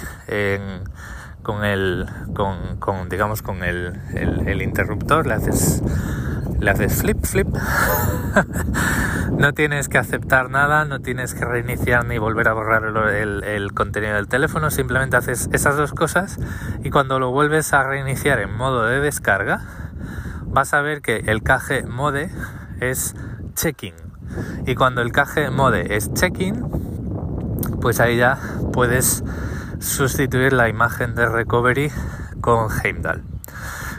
con 1.42 1.64
el, 1.64 2.06
con, 2.34 3.08
digamos, 3.08 3.40
con 3.40 3.64
el, 3.64 3.98
el, 4.14 4.60
interruptor, 4.60 5.26
le 5.26 5.34
haces, 5.34 5.82
haces 6.68 7.00
flip, 7.00 7.24
flip. 7.24 7.48
no 9.38 9.54
tienes 9.54 9.88
que 9.88 9.96
aceptar 9.96 10.50
nada, 10.50 10.84
no 10.84 11.00
tienes 11.00 11.32
que 11.32 11.46
reiniciar 11.46 12.04
ni 12.04 12.18
volver 12.18 12.48
a 12.48 12.52
borrar 12.52 12.84
el, 12.84 13.42
el, 13.42 13.72
contenido 13.72 14.16
del 14.16 14.28
teléfono, 14.28 14.70
simplemente 14.70 15.16
haces 15.16 15.48
esas 15.54 15.78
dos 15.78 15.94
cosas 15.94 16.38
y 16.84 16.90
cuando 16.90 17.18
lo 17.18 17.30
vuelves 17.30 17.72
a 17.72 17.84
reiniciar 17.84 18.38
en 18.38 18.54
modo 18.54 18.84
de 18.84 19.00
descarga, 19.00 19.62
vas 20.50 20.74
a 20.74 20.80
ver 20.80 21.02
que 21.02 21.16
el 21.26 21.42
caje 21.42 21.82
mode 21.84 22.30
es 22.80 23.14
checking 23.54 24.08
y 24.66 24.74
cuando 24.74 25.02
el 25.02 25.12
cache 25.12 25.50
mode 25.50 25.96
es 25.96 26.12
checking, 26.12 26.62
pues 27.80 28.00
ahí 28.00 28.16
ya 28.18 28.38
puedes 28.72 29.24
sustituir 29.80 30.52
la 30.52 30.68
imagen 30.68 31.14
de 31.14 31.26
recovery 31.26 31.90
con 32.40 32.68
Heimdall. 32.70 33.22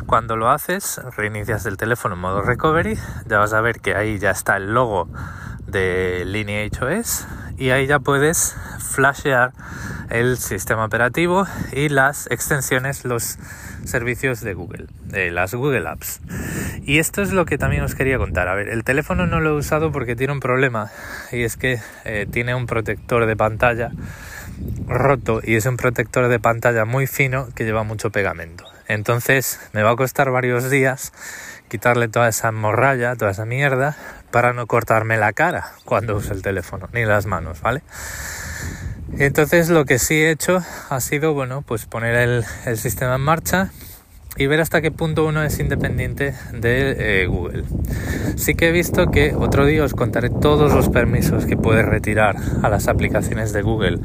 Cuando 0.06 0.36
lo 0.36 0.50
haces, 0.50 1.00
reinicias 1.18 1.65
el 1.65 1.77
teléfono 1.77 2.15
en 2.15 2.22
modo 2.22 2.41
recovery, 2.41 2.98
ya 3.27 3.39
vas 3.39 3.53
a 3.53 3.62
ver 3.62 3.79
que 3.79 3.96
ahí 3.96 4.18
ya 4.20 4.32
está 4.32 4.58
el 4.58 4.74
logo 4.74 5.08
de 5.68 6.24
Lineage 6.25 6.79
y 7.58 7.70
ahí 7.72 7.86
ya 7.88 8.00
puedes 8.00 8.56
flashear 8.79 9.53
el 10.10 10.38
sistema 10.38 10.86
operativo 10.86 11.46
y 11.72 11.89
las 11.89 12.27
extensiones, 12.32 13.06
los 13.06 13.38
servicios 13.86 14.41
de 14.41 14.53
Google, 14.53 14.88
de 15.05 15.31
las 15.31 15.53
Google 15.53 15.88
Apps. 15.88 16.21
Y 16.83 17.00
esto 17.00 17.21
es 17.21 17.31
lo 17.31 17.45
que 17.45 17.57
también 17.57 17.83
os 17.83 17.95
quería 17.95 18.17
contar. 18.17 18.48
A 18.48 18.55
ver, 18.55 18.69
el 18.69 18.83
teléfono 18.83 19.27
no 19.27 19.39
lo 19.39 19.51
he 19.51 19.57
usado 19.57 19.91
porque 19.91 20.15
tiene 20.15 20.33
un 20.33 20.39
problema 20.39 20.91
y 21.31 21.43
es 21.43 21.57
que 21.57 21.79
eh, 22.05 22.27
tiene 22.31 22.55
un 22.55 22.65
protector 22.65 23.25
de 23.25 23.36
pantalla 23.36 23.91
roto 24.88 25.41
y 25.43 25.55
es 25.55 25.65
un 25.65 25.77
protector 25.77 26.27
de 26.27 26.39
pantalla 26.39 26.86
muy 26.86 27.07
fino 27.07 27.48
que 27.55 27.65
lleva 27.65 27.83
mucho 27.83 28.09
pegamento. 28.09 28.65
Entonces 28.88 29.59
me 29.74 29.83
va 29.83 29.91
a 29.91 29.95
costar 29.95 30.31
varios 30.31 30.69
días 30.69 31.13
quitarle 31.69 32.07
toda 32.07 32.27
esa 32.27 32.51
morralla, 32.51 33.15
toda 33.15 33.31
esa 33.31 33.45
mierda, 33.45 33.95
para 34.31 34.53
no 34.53 34.67
cortarme 34.67 35.17
la 35.17 35.31
cara 35.33 35.71
cuando 35.86 36.15
use 36.17 36.33
el 36.33 36.41
teléfono, 36.41 36.89
ni 36.91 37.05
las 37.05 37.25
manos, 37.25 37.62
¿vale? 37.62 37.83
Entonces 39.18 39.70
lo 39.70 39.86
que 39.86 40.00
sí 40.00 40.16
he 40.16 40.32
hecho 40.32 40.62
ha 40.89 41.00
sido, 41.01 41.34
bueno, 41.34 41.62
pues 41.62 41.86
poner 41.86 42.16
el, 42.16 42.78
sistema 42.78 43.16
en 43.16 43.22
marcha 43.22 43.72
y 44.39 44.48
ver 44.48 44.62
hasta 44.62 44.81
qué 44.81 44.89
punto 44.89 45.25
uno 45.25 45.43
es 45.43 45.60
independiente 45.60 46.34
de 46.53 47.24
eh, 47.24 47.27
Google. 47.27 47.65
Sí 48.38 48.55
que 48.55 48.69
he 48.69 48.72
visto 48.72 49.12
que 49.12 49.36
otro 49.36 49.65
día 49.65 49.84
os 49.84 49.93
contaré 49.93 50.29
todos 50.29 50.74
los 50.74 50.88
permisos 50.88 51.46
que 51.46 51.58
puedes 51.58 51.86
retirar 51.86 52.38
a 52.63 52.69
las 52.69 52.88
aplicaciones 52.88 53.51
de 53.51 53.62
Google 53.62 54.00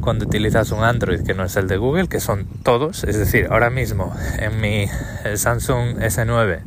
cuando 0.00 0.26
utilizas 0.26 0.70
un 0.70 0.84
Android 0.84 1.22
que 1.22 1.34
no 1.34 1.42
es 1.42 1.56
el 1.56 1.66
de 1.66 1.76
Google, 1.76 2.06
que 2.06 2.20
son 2.20 2.46
todos. 2.62 3.02
Es 3.02 3.18
decir, 3.18 3.48
ahora 3.50 3.68
mismo 3.68 4.14
en 4.38 4.60
mi 4.60 4.86
Samsung 5.34 5.98
S9 5.98 6.60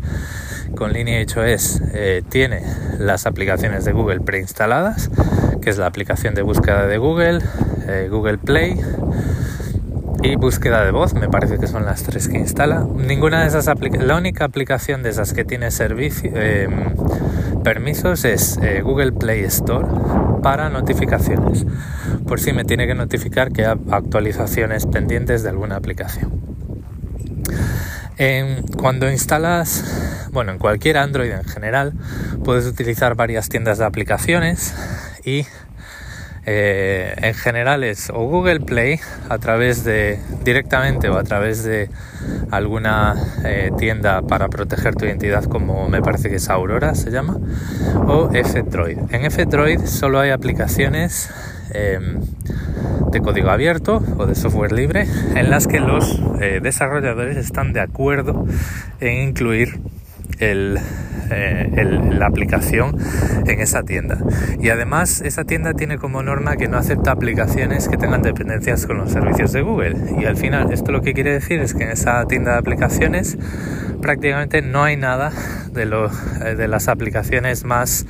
con 0.75 0.91
Lineage 0.91 1.39
OS 1.39 1.81
eh, 1.93 2.23
tiene 2.27 2.61
las 2.99 3.25
aplicaciones 3.25 3.85
de 3.85 3.93
Google 3.93 4.19
preinstaladas, 4.19 5.09
que 5.61 5.69
es 5.69 5.77
la 5.77 5.85
aplicación 5.85 6.35
de 6.35 6.41
búsqueda 6.41 6.87
de 6.87 6.97
Google, 6.97 7.39
eh, 7.87 8.09
Google 8.11 8.37
Play 8.37 8.81
y 10.23 10.37
búsqueda 10.37 10.85
de 10.85 10.91
voz, 10.91 11.13
me 11.13 11.27
parece 11.27 11.59
que 11.59 11.67
son 11.67 11.85
las 11.85 12.03
tres 12.03 12.29
que 12.29 12.37
instala. 12.37 12.87
Ninguna 12.95 13.41
de 13.41 13.47
esas 13.47 13.67
la 13.99 14.15
única 14.15 14.45
aplicación 14.45 15.03
de 15.03 15.09
esas 15.09 15.33
que 15.33 15.43
tiene 15.43 15.67
eh, 15.69 16.67
permisos 17.61 18.23
es 18.23 18.57
eh, 18.61 18.81
Google 18.81 19.11
Play 19.11 19.41
Store 19.43 19.85
para 20.41 20.69
notificaciones, 20.69 21.65
por 22.25 22.39
si 22.39 22.53
me 22.53 22.63
tiene 22.63 22.87
que 22.87 22.95
notificar 22.95 23.51
que 23.51 23.65
hay 23.65 23.77
actualizaciones 23.91 24.85
pendientes 24.85 25.43
de 25.43 25.49
alguna 25.49 25.75
aplicación. 25.75 26.31
cuando 28.77 29.11
instalas, 29.11 30.29
bueno, 30.31 30.53
en 30.53 30.57
cualquier 30.57 30.97
Android 30.97 31.31
en 31.31 31.43
general, 31.43 31.93
puedes 32.45 32.65
utilizar 32.65 33.15
varias 33.15 33.49
tiendas 33.49 33.77
de 33.79 33.85
aplicaciones 33.85 34.73
y 35.25 35.45
eh, 36.45 37.13
en 37.17 37.33
general 37.33 37.83
es 37.83 38.09
o 38.09 38.27
Google 38.27 38.59
Play 38.59 38.99
a 39.29 39.37
través 39.37 39.85
de 39.85 40.19
directamente 40.43 41.07
o 41.07 41.17
a 41.17 41.23
través 41.23 41.63
de 41.63 41.89
alguna 42.51 43.15
eh, 43.45 43.71
tienda 43.77 44.21
para 44.21 44.49
proteger 44.49 44.95
tu 44.95 45.05
identidad 45.05 45.45
como 45.45 45.87
me 45.87 46.01
parece 46.01 46.29
que 46.29 46.35
es 46.35 46.49
Aurora 46.49 46.95
se 46.95 47.11
llama 47.11 47.37
o 48.07 48.29
F-Droid. 48.33 48.97
En 49.11 49.25
F-Droid 49.25 49.85
solo 49.85 50.19
hay 50.19 50.31
aplicaciones 50.31 51.29
em, 51.71 52.19
de 53.11 53.21
código 53.21 53.49
abierto 53.49 54.03
o 54.17 54.25
de 54.25 54.35
software 54.35 54.73
libre 54.73 55.07
en 55.35 55.49
las 55.49 55.67
que 55.67 55.79
los 55.79 56.19
eh, 56.41 56.59
desarrolladores 56.61 57.37
están 57.37 57.71
de 57.71 57.79
acuerdo 57.79 58.45
en 58.99 59.29
incluir 59.29 59.79
eh, 60.39 60.75
la 62.11 62.25
aplicación 62.25 62.97
en 63.45 63.59
esa 63.59 63.83
tienda. 63.83 64.17
Y 64.59 64.69
además 64.69 65.21
esa 65.21 65.43
tienda 65.43 65.73
tiene 65.73 65.97
como 65.97 66.21
norma 66.23 66.57
que 66.57 66.67
no 66.67 66.77
acepta 66.77 67.11
aplicaciones 67.11 67.87
que 67.87 67.97
tengan 67.97 68.21
dependencias 68.21 68.85
con 68.85 68.97
los 68.97 69.11
servicios 69.11 69.51
de 69.51 69.61
Google. 69.61 69.95
Y 70.19 70.25
al 70.25 70.37
final 70.37 70.71
esto 70.71 70.91
lo 70.91 71.01
que 71.01 71.13
quiere 71.13 71.31
decir 71.31 71.59
es 71.59 71.73
que 71.73 71.83
en 71.83 71.91
esa 71.91 72.25
tienda 72.25 72.53
de 72.53 72.57
aplicaciones 72.59 73.37
prácticamente 74.01 74.61
no 74.61 74.83
hay 74.83 74.97
nada 74.97 75.31
de, 75.71 75.85
lo, 75.85 76.11
eh, 76.43 76.55
de 76.55 76.67
las 76.67 76.87
aplicaciones 76.87 77.63
más 77.63 78.05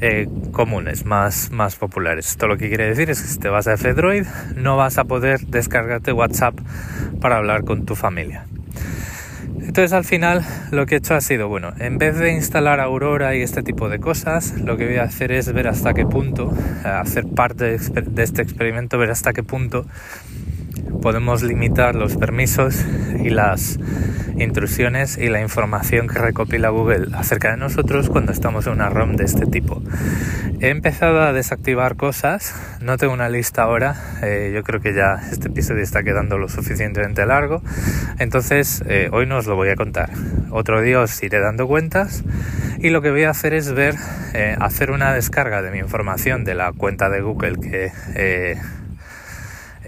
eh, 0.00 0.28
comunes, 0.50 1.04
más, 1.04 1.50
más 1.50 1.76
populares. 1.76 2.28
Esto 2.28 2.48
lo 2.48 2.56
que 2.56 2.68
quiere 2.68 2.88
decir 2.88 3.10
es 3.10 3.20
que 3.22 3.28
si 3.28 3.38
te 3.38 3.48
vas 3.48 3.68
a 3.68 3.74
F-Droid 3.74 4.26
no 4.56 4.76
vas 4.76 4.98
a 4.98 5.04
poder 5.04 5.40
descargarte 5.46 6.12
WhatsApp 6.12 6.54
para 7.20 7.36
hablar 7.36 7.64
con 7.64 7.84
tu 7.84 7.94
familia. 7.94 8.46
Entonces 9.64 9.92
al 9.92 10.04
final 10.04 10.44
lo 10.72 10.86
que 10.86 10.96
he 10.96 10.98
hecho 10.98 11.14
ha 11.14 11.20
sido, 11.20 11.48
bueno, 11.48 11.72
en 11.78 11.96
vez 11.96 12.18
de 12.18 12.32
instalar 12.32 12.80
Aurora 12.80 13.36
y 13.36 13.42
este 13.42 13.62
tipo 13.62 13.88
de 13.88 14.00
cosas, 14.00 14.54
lo 14.60 14.76
que 14.76 14.86
voy 14.86 14.96
a 14.96 15.04
hacer 15.04 15.30
es 15.30 15.52
ver 15.52 15.68
hasta 15.68 15.94
qué 15.94 16.04
punto, 16.04 16.52
eh, 16.84 16.88
hacer 16.88 17.26
parte 17.28 17.78
de 17.78 18.22
este 18.22 18.42
experimento, 18.42 18.98
ver 18.98 19.10
hasta 19.10 19.32
qué 19.32 19.44
punto 19.44 19.86
podemos 21.00 21.42
limitar 21.42 21.94
los 21.94 22.16
permisos 22.16 22.84
y 23.22 23.30
las 23.30 23.78
intrusiones 24.38 25.18
y 25.18 25.28
la 25.28 25.40
información 25.40 26.08
que 26.08 26.18
recopila 26.18 26.70
Google 26.70 27.08
acerca 27.14 27.50
de 27.50 27.56
nosotros 27.56 28.08
cuando 28.08 28.32
estamos 28.32 28.66
en 28.66 28.74
una 28.74 28.88
ROM 28.88 29.16
de 29.16 29.24
este 29.24 29.46
tipo. 29.46 29.82
He 30.60 30.68
empezado 30.68 31.22
a 31.22 31.32
desactivar 31.32 31.96
cosas, 31.96 32.54
no 32.80 32.96
tengo 32.96 33.12
una 33.12 33.28
lista 33.28 33.62
ahora, 33.62 33.96
eh, 34.22 34.52
yo 34.54 34.62
creo 34.62 34.80
que 34.80 34.94
ya 34.94 35.20
este 35.30 35.48
episodio 35.48 35.82
está 35.82 36.02
quedando 36.02 36.38
lo 36.38 36.48
suficientemente 36.48 37.26
largo, 37.26 37.62
entonces 38.18 38.82
eh, 38.86 39.08
hoy 39.12 39.26
no 39.26 39.38
os 39.38 39.46
lo 39.46 39.56
voy 39.56 39.70
a 39.70 39.76
contar. 39.76 40.10
Otro 40.50 40.80
día 40.82 41.00
os 41.00 41.22
iré 41.22 41.40
dando 41.40 41.66
cuentas 41.66 42.22
y 42.78 42.90
lo 42.90 43.02
que 43.02 43.10
voy 43.10 43.24
a 43.24 43.30
hacer 43.30 43.54
es 43.54 43.72
ver, 43.72 43.96
eh, 44.34 44.56
hacer 44.60 44.90
una 44.90 45.12
descarga 45.12 45.62
de 45.62 45.70
mi 45.70 45.78
información 45.78 46.44
de 46.44 46.54
la 46.54 46.72
cuenta 46.72 47.08
de 47.10 47.20
Google 47.20 47.56
que 47.58 47.90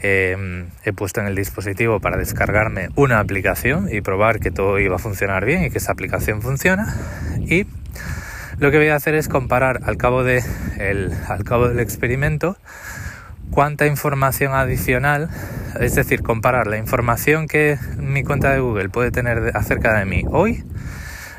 Em, 0.07 0.67
he 0.85 0.93
puesto 0.93 1.23
en 1.23 1.29
el 1.29 1.35
dispositivo 1.35 1.99
para 1.99 2.19
descargarme 2.19 2.91
una 2.95 3.21
aplicación 3.21 3.89
y 3.91 4.03
probar 4.03 4.39
que 4.39 4.51
todo 4.51 4.79
iba 4.79 4.97
a 4.97 4.99
funcionar 4.99 5.47
bien 5.47 5.65
y 5.65 5.71
que 5.71 5.79
esa 5.79 5.93
aplicación 5.93 6.43
funciona. 6.43 6.95
Y 7.41 7.65
lo 8.59 8.71
que 8.71 8.77
voy 8.77 8.89
a 8.89 8.97
hacer 8.97 9.15
es 9.15 9.29
comparar 9.29 9.81
al 9.85 9.97
cabo, 9.97 10.23
de 10.23 10.45
al 11.27 11.45
cabo 11.45 11.69
del 11.71 11.81
experimento 11.81 12.59
cuánta 13.51 13.87
información 13.87 14.53
adicional, 14.53 15.31
es 15.81 15.95
decir, 15.95 16.21
comparar 16.21 16.67
la 16.67 16.77
información 16.77 17.47
que 17.47 17.79
mi 17.97 18.25
cuenta 18.25 18.53
de 18.53 18.61
Google 18.61 18.91
puede 18.91 19.11
tener 19.11 19.53
acerca 19.57 19.99
de 19.99 20.05
mí 20.05 20.25
hoy 20.31 20.65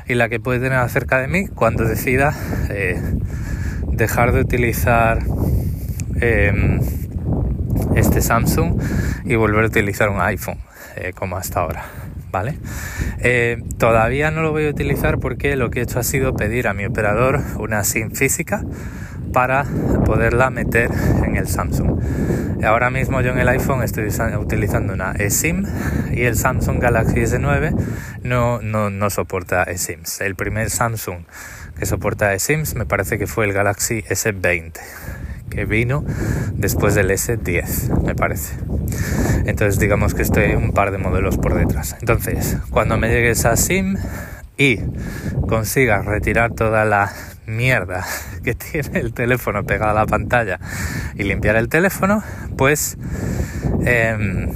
y 0.08 0.14
la 0.14 0.28
que 0.28 0.40
puede 0.40 0.58
tener 0.58 0.80
acerca 0.80 1.20
de 1.20 1.28
mí 1.28 1.46
cuando 1.46 1.84
decida 1.84 2.34
eh, 2.68 3.00
dejar 3.92 4.32
de 4.32 4.40
utilizar 4.40 5.20
em, 6.20 6.80
este 7.94 8.20
Samsung 8.20 8.80
y 9.24 9.36
volver 9.36 9.64
a 9.64 9.66
utilizar 9.68 10.08
un 10.08 10.20
iPhone 10.20 10.58
eh, 10.96 11.12
como 11.14 11.36
hasta 11.36 11.60
ahora. 11.60 11.84
¿vale? 12.36 12.58
Eh, 13.18 13.62
todavía 13.78 14.30
no 14.30 14.42
lo 14.42 14.52
voy 14.52 14.66
a 14.66 14.70
utilizar 14.70 15.18
porque 15.18 15.56
lo 15.56 15.70
que 15.70 15.80
he 15.80 15.82
hecho 15.82 15.98
ha 15.98 16.02
sido 16.02 16.34
pedir 16.34 16.68
a 16.68 16.74
mi 16.74 16.84
operador 16.84 17.40
una 17.58 17.82
SIM 17.82 18.10
física 18.10 18.62
para 19.32 19.64
poderla 20.04 20.50
meter 20.50 20.90
en 21.24 21.36
el 21.36 21.48
Samsung. 21.48 22.00
Ahora 22.64 22.90
mismo 22.90 23.20
yo 23.20 23.32
en 23.32 23.38
el 23.38 23.48
iPhone 23.48 23.82
estoy 23.82 24.08
utilizando 24.38 24.92
una 24.92 25.12
eSIM 25.12 25.66
y 26.12 26.22
el 26.22 26.36
Samsung 26.36 26.78
Galaxy 26.78 27.20
S9 27.20 27.74
no, 28.22 28.60
no, 28.60 28.90
no 28.90 29.10
soporta 29.10 29.62
eSIMs. 29.64 30.20
El 30.20 30.36
primer 30.36 30.70
Samsung 30.70 31.20
que 31.78 31.86
soporta 31.86 32.32
eSIMs 32.34 32.74
me 32.74 32.86
parece 32.86 33.18
que 33.18 33.26
fue 33.26 33.46
el 33.46 33.52
Galaxy 33.52 34.02
S20 34.02 34.72
que 35.50 35.64
vino 35.64 36.04
después 36.54 36.94
del 36.94 37.10
S10, 37.10 38.02
me 38.02 38.14
parece. 38.14 38.56
Entonces 39.44 39.78
digamos 39.78 40.14
que 40.14 40.22
estoy 40.22 40.54
un 40.54 40.72
par 40.72 40.90
de 40.90 40.98
modelos 40.98 41.38
por 41.38 41.54
detrás. 41.54 41.96
Entonces, 42.00 42.58
cuando 42.70 42.98
me 42.98 43.08
llegue 43.08 43.30
esa 43.30 43.56
SIM 43.56 43.96
y 44.56 44.78
consiga 45.48 46.02
retirar 46.02 46.52
toda 46.52 46.84
la 46.84 47.12
mierda 47.46 48.04
que 48.44 48.54
tiene 48.54 49.00
el 49.00 49.12
teléfono 49.12 49.64
pegado 49.64 49.92
a 49.92 49.94
la 49.94 50.06
pantalla 50.06 50.58
y 51.14 51.22
limpiar 51.22 51.56
el 51.56 51.68
teléfono, 51.68 52.22
pues 52.56 52.96
em, 53.84 54.50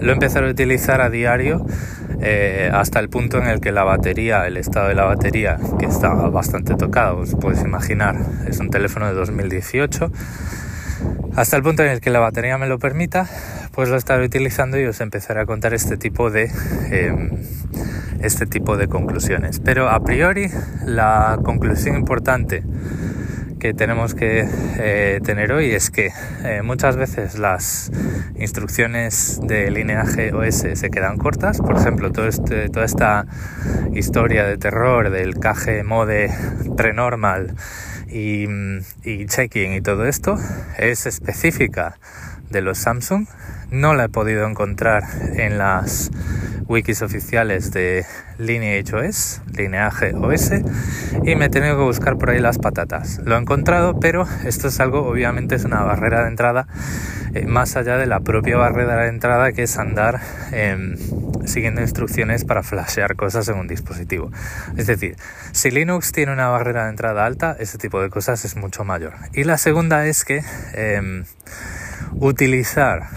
lo 0.00 0.12
empezaré 0.12 0.48
a 0.48 0.50
utilizar 0.50 1.00
a 1.00 1.10
diario 1.10 1.66
eh, 2.20 2.70
hasta 2.72 3.00
el 3.00 3.08
punto 3.08 3.38
en 3.38 3.46
el 3.46 3.60
que 3.60 3.72
la 3.72 3.84
batería, 3.84 4.46
el 4.46 4.56
estado 4.56 4.88
de 4.88 4.94
la 4.94 5.04
batería, 5.04 5.58
que 5.78 5.86
está 5.86 6.14
bastante 6.14 6.74
tocado, 6.74 7.18
os 7.18 7.34
podéis 7.34 7.62
imaginar, 7.62 8.16
es 8.48 8.58
un 8.58 8.70
teléfono 8.70 9.06
de 9.06 9.14
2018, 9.14 10.10
hasta 11.36 11.56
el 11.56 11.62
punto 11.62 11.84
en 11.84 11.90
el 11.90 12.00
que 12.00 12.10
la 12.10 12.18
batería 12.18 12.58
me 12.58 12.66
lo 12.66 12.78
permita, 12.78 13.28
pues 13.72 13.88
lo 13.88 13.96
estaré 13.96 14.24
utilizando 14.24 14.78
y 14.80 14.84
os 14.86 15.00
empezaré 15.00 15.40
a 15.40 15.46
contar 15.46 15.74
este 15.74 15.96
tipo 15.96 16.30
de 16.30 16.50
em, 16.90 17.30
este 18.20 18.46
tipo 18.46 18.76
de 18.76 18.88
conclusiones. 18.88 19.60
Pero 19.60 19.88
a 19.88 20.02
priori 20.02 20.50
la 20.84 21.38
conclusión 21.44 21.96
importante 21.96 22.62
que 23.58 23.74
tenemos 23.74 24.14
que 24.14 24.48
eh, 24.78 25.20
tener 25.24 25.52
hoy 25.52 25.72
es 25.72 25.90
que 25.90 26.10
eh, 26.44 26.62
muchas 26.62 26.96
veces 26.96 27.38
las 27.38 27.90
instrucciones 28.36 29.40
de 29.42 29.70
lineaje 29.70 30.32
OS 30.32 30.64
se 30.74 30.90
quedan 30.90 31.18
cortas. 31.18 31.58
Por 31.58 31.76
ejemplo, 31.76 32.12
todo 32.12 32.26
este, 32.26 32.68
toda 32.68 32.86
esta 32.86 33.26
historia 33.94 34.44
de 34.44 34.58
terror 34.58 35.10
del 35.10 35.38
cache 35.38 35.82
mode 35.82 36.30
prenormal 36.76 37.54
y, 38.08 38.46
y 39.04 39.26
checking 39.26 39.74
y 39.74 39.80
todo 39.80 40.06
esto 40.06 40.36
es 40.78 41.06
específica 41.06 41.98
de 42.50 42.62
los 42.62 42.78
Samsung. 42.78 43.26
No 43.70 43.94
la 43.94 44.04
he 44.04 44.08
podido 44.08 44.48
encontrar 44.48 45.04
en 45.36 45.58
las 45.58 46.10
wikis 46.68 47.02
oficiales 47.02 47.70
de 47.70 48.06
Lineage 48.38 48.94
OS, 48.94 49.42
Lineage 49.54 50.14
OS, 50.14 50.52
y 51.24 51.34
me 51.34 51.46
he 51.46 51.48
tenido 51.48 51.76
que 51.76 51.82
buscar 51.82 52.16
por 52.16 52.30
ahí 52.30 52.40
las 52.40 52.58
patatas. 52.58 53.20
Lo 53.24 53.36
he 53.36 53.38
encontrado, 53.38 54.00
pero 54.00 54.26
esto 54.44 54.68
es 54.68 54.80
algo, 54.80 55.06
obviamente, 55.06 55.54
es 55.54 55.64
una 55.64 55.82
barrera 55.82 56.22
de 56.22 56.28
entrada 56.28 56.66
eh, 57.34 57.46
más 57.46 57.76
allá 57.76 57.96
de 57.98 58.06
la 58.06 58.20
propia 58.20 58.56
barrera 58.56 58.96
de 59.02 59.08
entrada 59.08 59.52
que 59.52 59.64
es 59.64 59.78
andar 59.78 60.20
em, 60.52 60.96
siguiendo 61.46 61.80
instrucciones 61.80 62.44
para 62.44 62.62
flashear 62.62 63.16
cosas 63.16 63.48
en 63.48 63.56
un 63.56 63.68
dispositivo. 63.68 64.30
Es 64.76 64.86
decir, 64.86 65.16
si 65.52 65.70
Linux 65.70 66.12
tiene 66.12 66.32
una 66.32 66.48
barrera 66.48 66.84
de 66.84 66.90
entrada 66.90 67.26
alta, 67.26 67.56
ese 67.58 67.76
tipo 67.76 68.00
de 68.00 68.08
cosas 68.10 68.44
es 68.44 68.56
mucho 68.56 68.84
mayor. 68.84 69.14
Y 69.32 69.44
la 69.44 69.58
segunda 69.58 70.06
es 70.06 70.24
que 70.24 70.42
em, 70.74 71.24
utilizar 72.14 73.08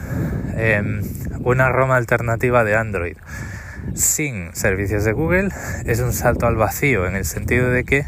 em, 0.58 1.02
una 1.44 1.70
ROM 1.70 1.92
alternativa 1.92 2.64
de 2.64 2.76
Android 2.76 3.18
sin 3.96 4.56
servicios 4.56 5.04
de 5.04 5.12
Google 5.12 5.50
es 5.86 6.00
un 6.00 6.14
salto 6.14 6.46
al 6.48 6.56
vacío 6.56 7.08
en 7.08 7.16
el 7.16 7.26
sentido 7.26 7.70
de 7.70 7.84
que 7.84 8.06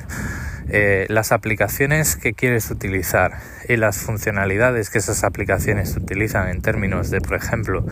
eh, 0.70 1.06
las 1.10 1.32
aplicaciones 1.32 2.16
que 2.16 2.34
quieres 2.34 2.72
utilizar 2.72 3.34
y 3.68 3.76
las 3.76 3.98
funcionalidades 3.98 4.90
que 4.90 4.98
esas 4.98 5.24
aplicaciones 5.24 5.96
utilizan 5.96 6.50
en 6.50 6.62
términos 6.62 7.10
de, 7.12 7.20
por 7.20 7.36
ejemplo, 7.36 7.86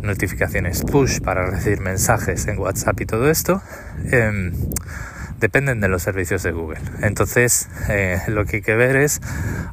notificaciones 0.00 0.82
push 0.82 1.20
para 1.20 1.46
recibir 1.46 1.80
mensajes 1.80 2.46
en 2.46 2.58
WhatsApp 2.58 3.00
y 3.00 3.06
todo 3.06 3.30
esto, 3.30 3.62
em, 4.10 4.52
dependen 5.40 5.80
de 5.80 5.88
los 5.88 6.02
servicios 6.02 6.42
de 6.42 6.52
Google. 6.52 6.80
Entonces, 7.02 7.68
eh, 7.88 8.18
lo 8.28 8.44
que 8.44 8.56
hay 8.56 8.62
que 8.62 8.74
ver 8.74 8.96
es 8.96 9.20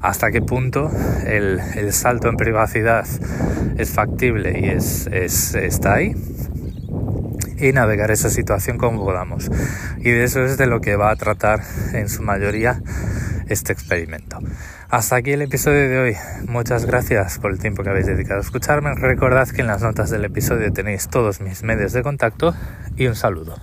hasta 0.02 0.32
qué 0.32 0.42
punto 0.42 0.92
el, 1.26 1.62
salto 1.94 2.30
en 2.30 2.38
privacidad 2.38 3.06
es 3.78 3.90
factible 3.92 4.60
y 4.60 4.70
es, 4.70 5.08
está 5.08 5.96
ahí 5.96 6.16
y 7.58 7.74
navegar 7.74 8.12
esa 8.12 8.30
situación 8.30 8.78
como 8.78 9.04
podamos. 9.04 9.50
Y 10.00 10.10
de 10.10 10.24
eso 10.24 10.44
es 10.44 10.58
de 10.58 10.66
lo 10.66 10.82
que 10.82 10.96
va 10.96 11.12
a 11.12 11.16
tratar 11.16 11.62
en 11.94 12.10
su 12.10 12.24
mayoría 12.24 12.82
este 13.48 13.74
experimento. 13.74 14.40
Hasta 14.90 15.18
aquí 15.18 15.32
el 15.32 15.42
episodio 15.42 15.90
de 15.90 16.00
hoy. 16.00 16.16
Muchas 16.48 16.86
gracias 16.86 17.38
por 17.40 17.52
el 17.52 17.60
tiempo 17.60 17.84
que 17.84 17.90
habéis 17.90 18.08
dedicado 18.08 18.40
a 18.40 18.44
escucharme. 18.44 18.94
Recordad 18.96 19.48
que 19.50 19.62
en 19.62 19.68
las 19.68 19.82
notas 19.82 20.10
del 20.10 20.26
episodio 20.26 20.74
tenéis 20.74 21.08
todos 21.08 21.40
mis 21.40 21.64
medios 21.64 21.94
de 21.94 22.02
contacto 22.02 22.56
y 22.98 23.08
un 23.08 23.16
saludo. 23.16 23.58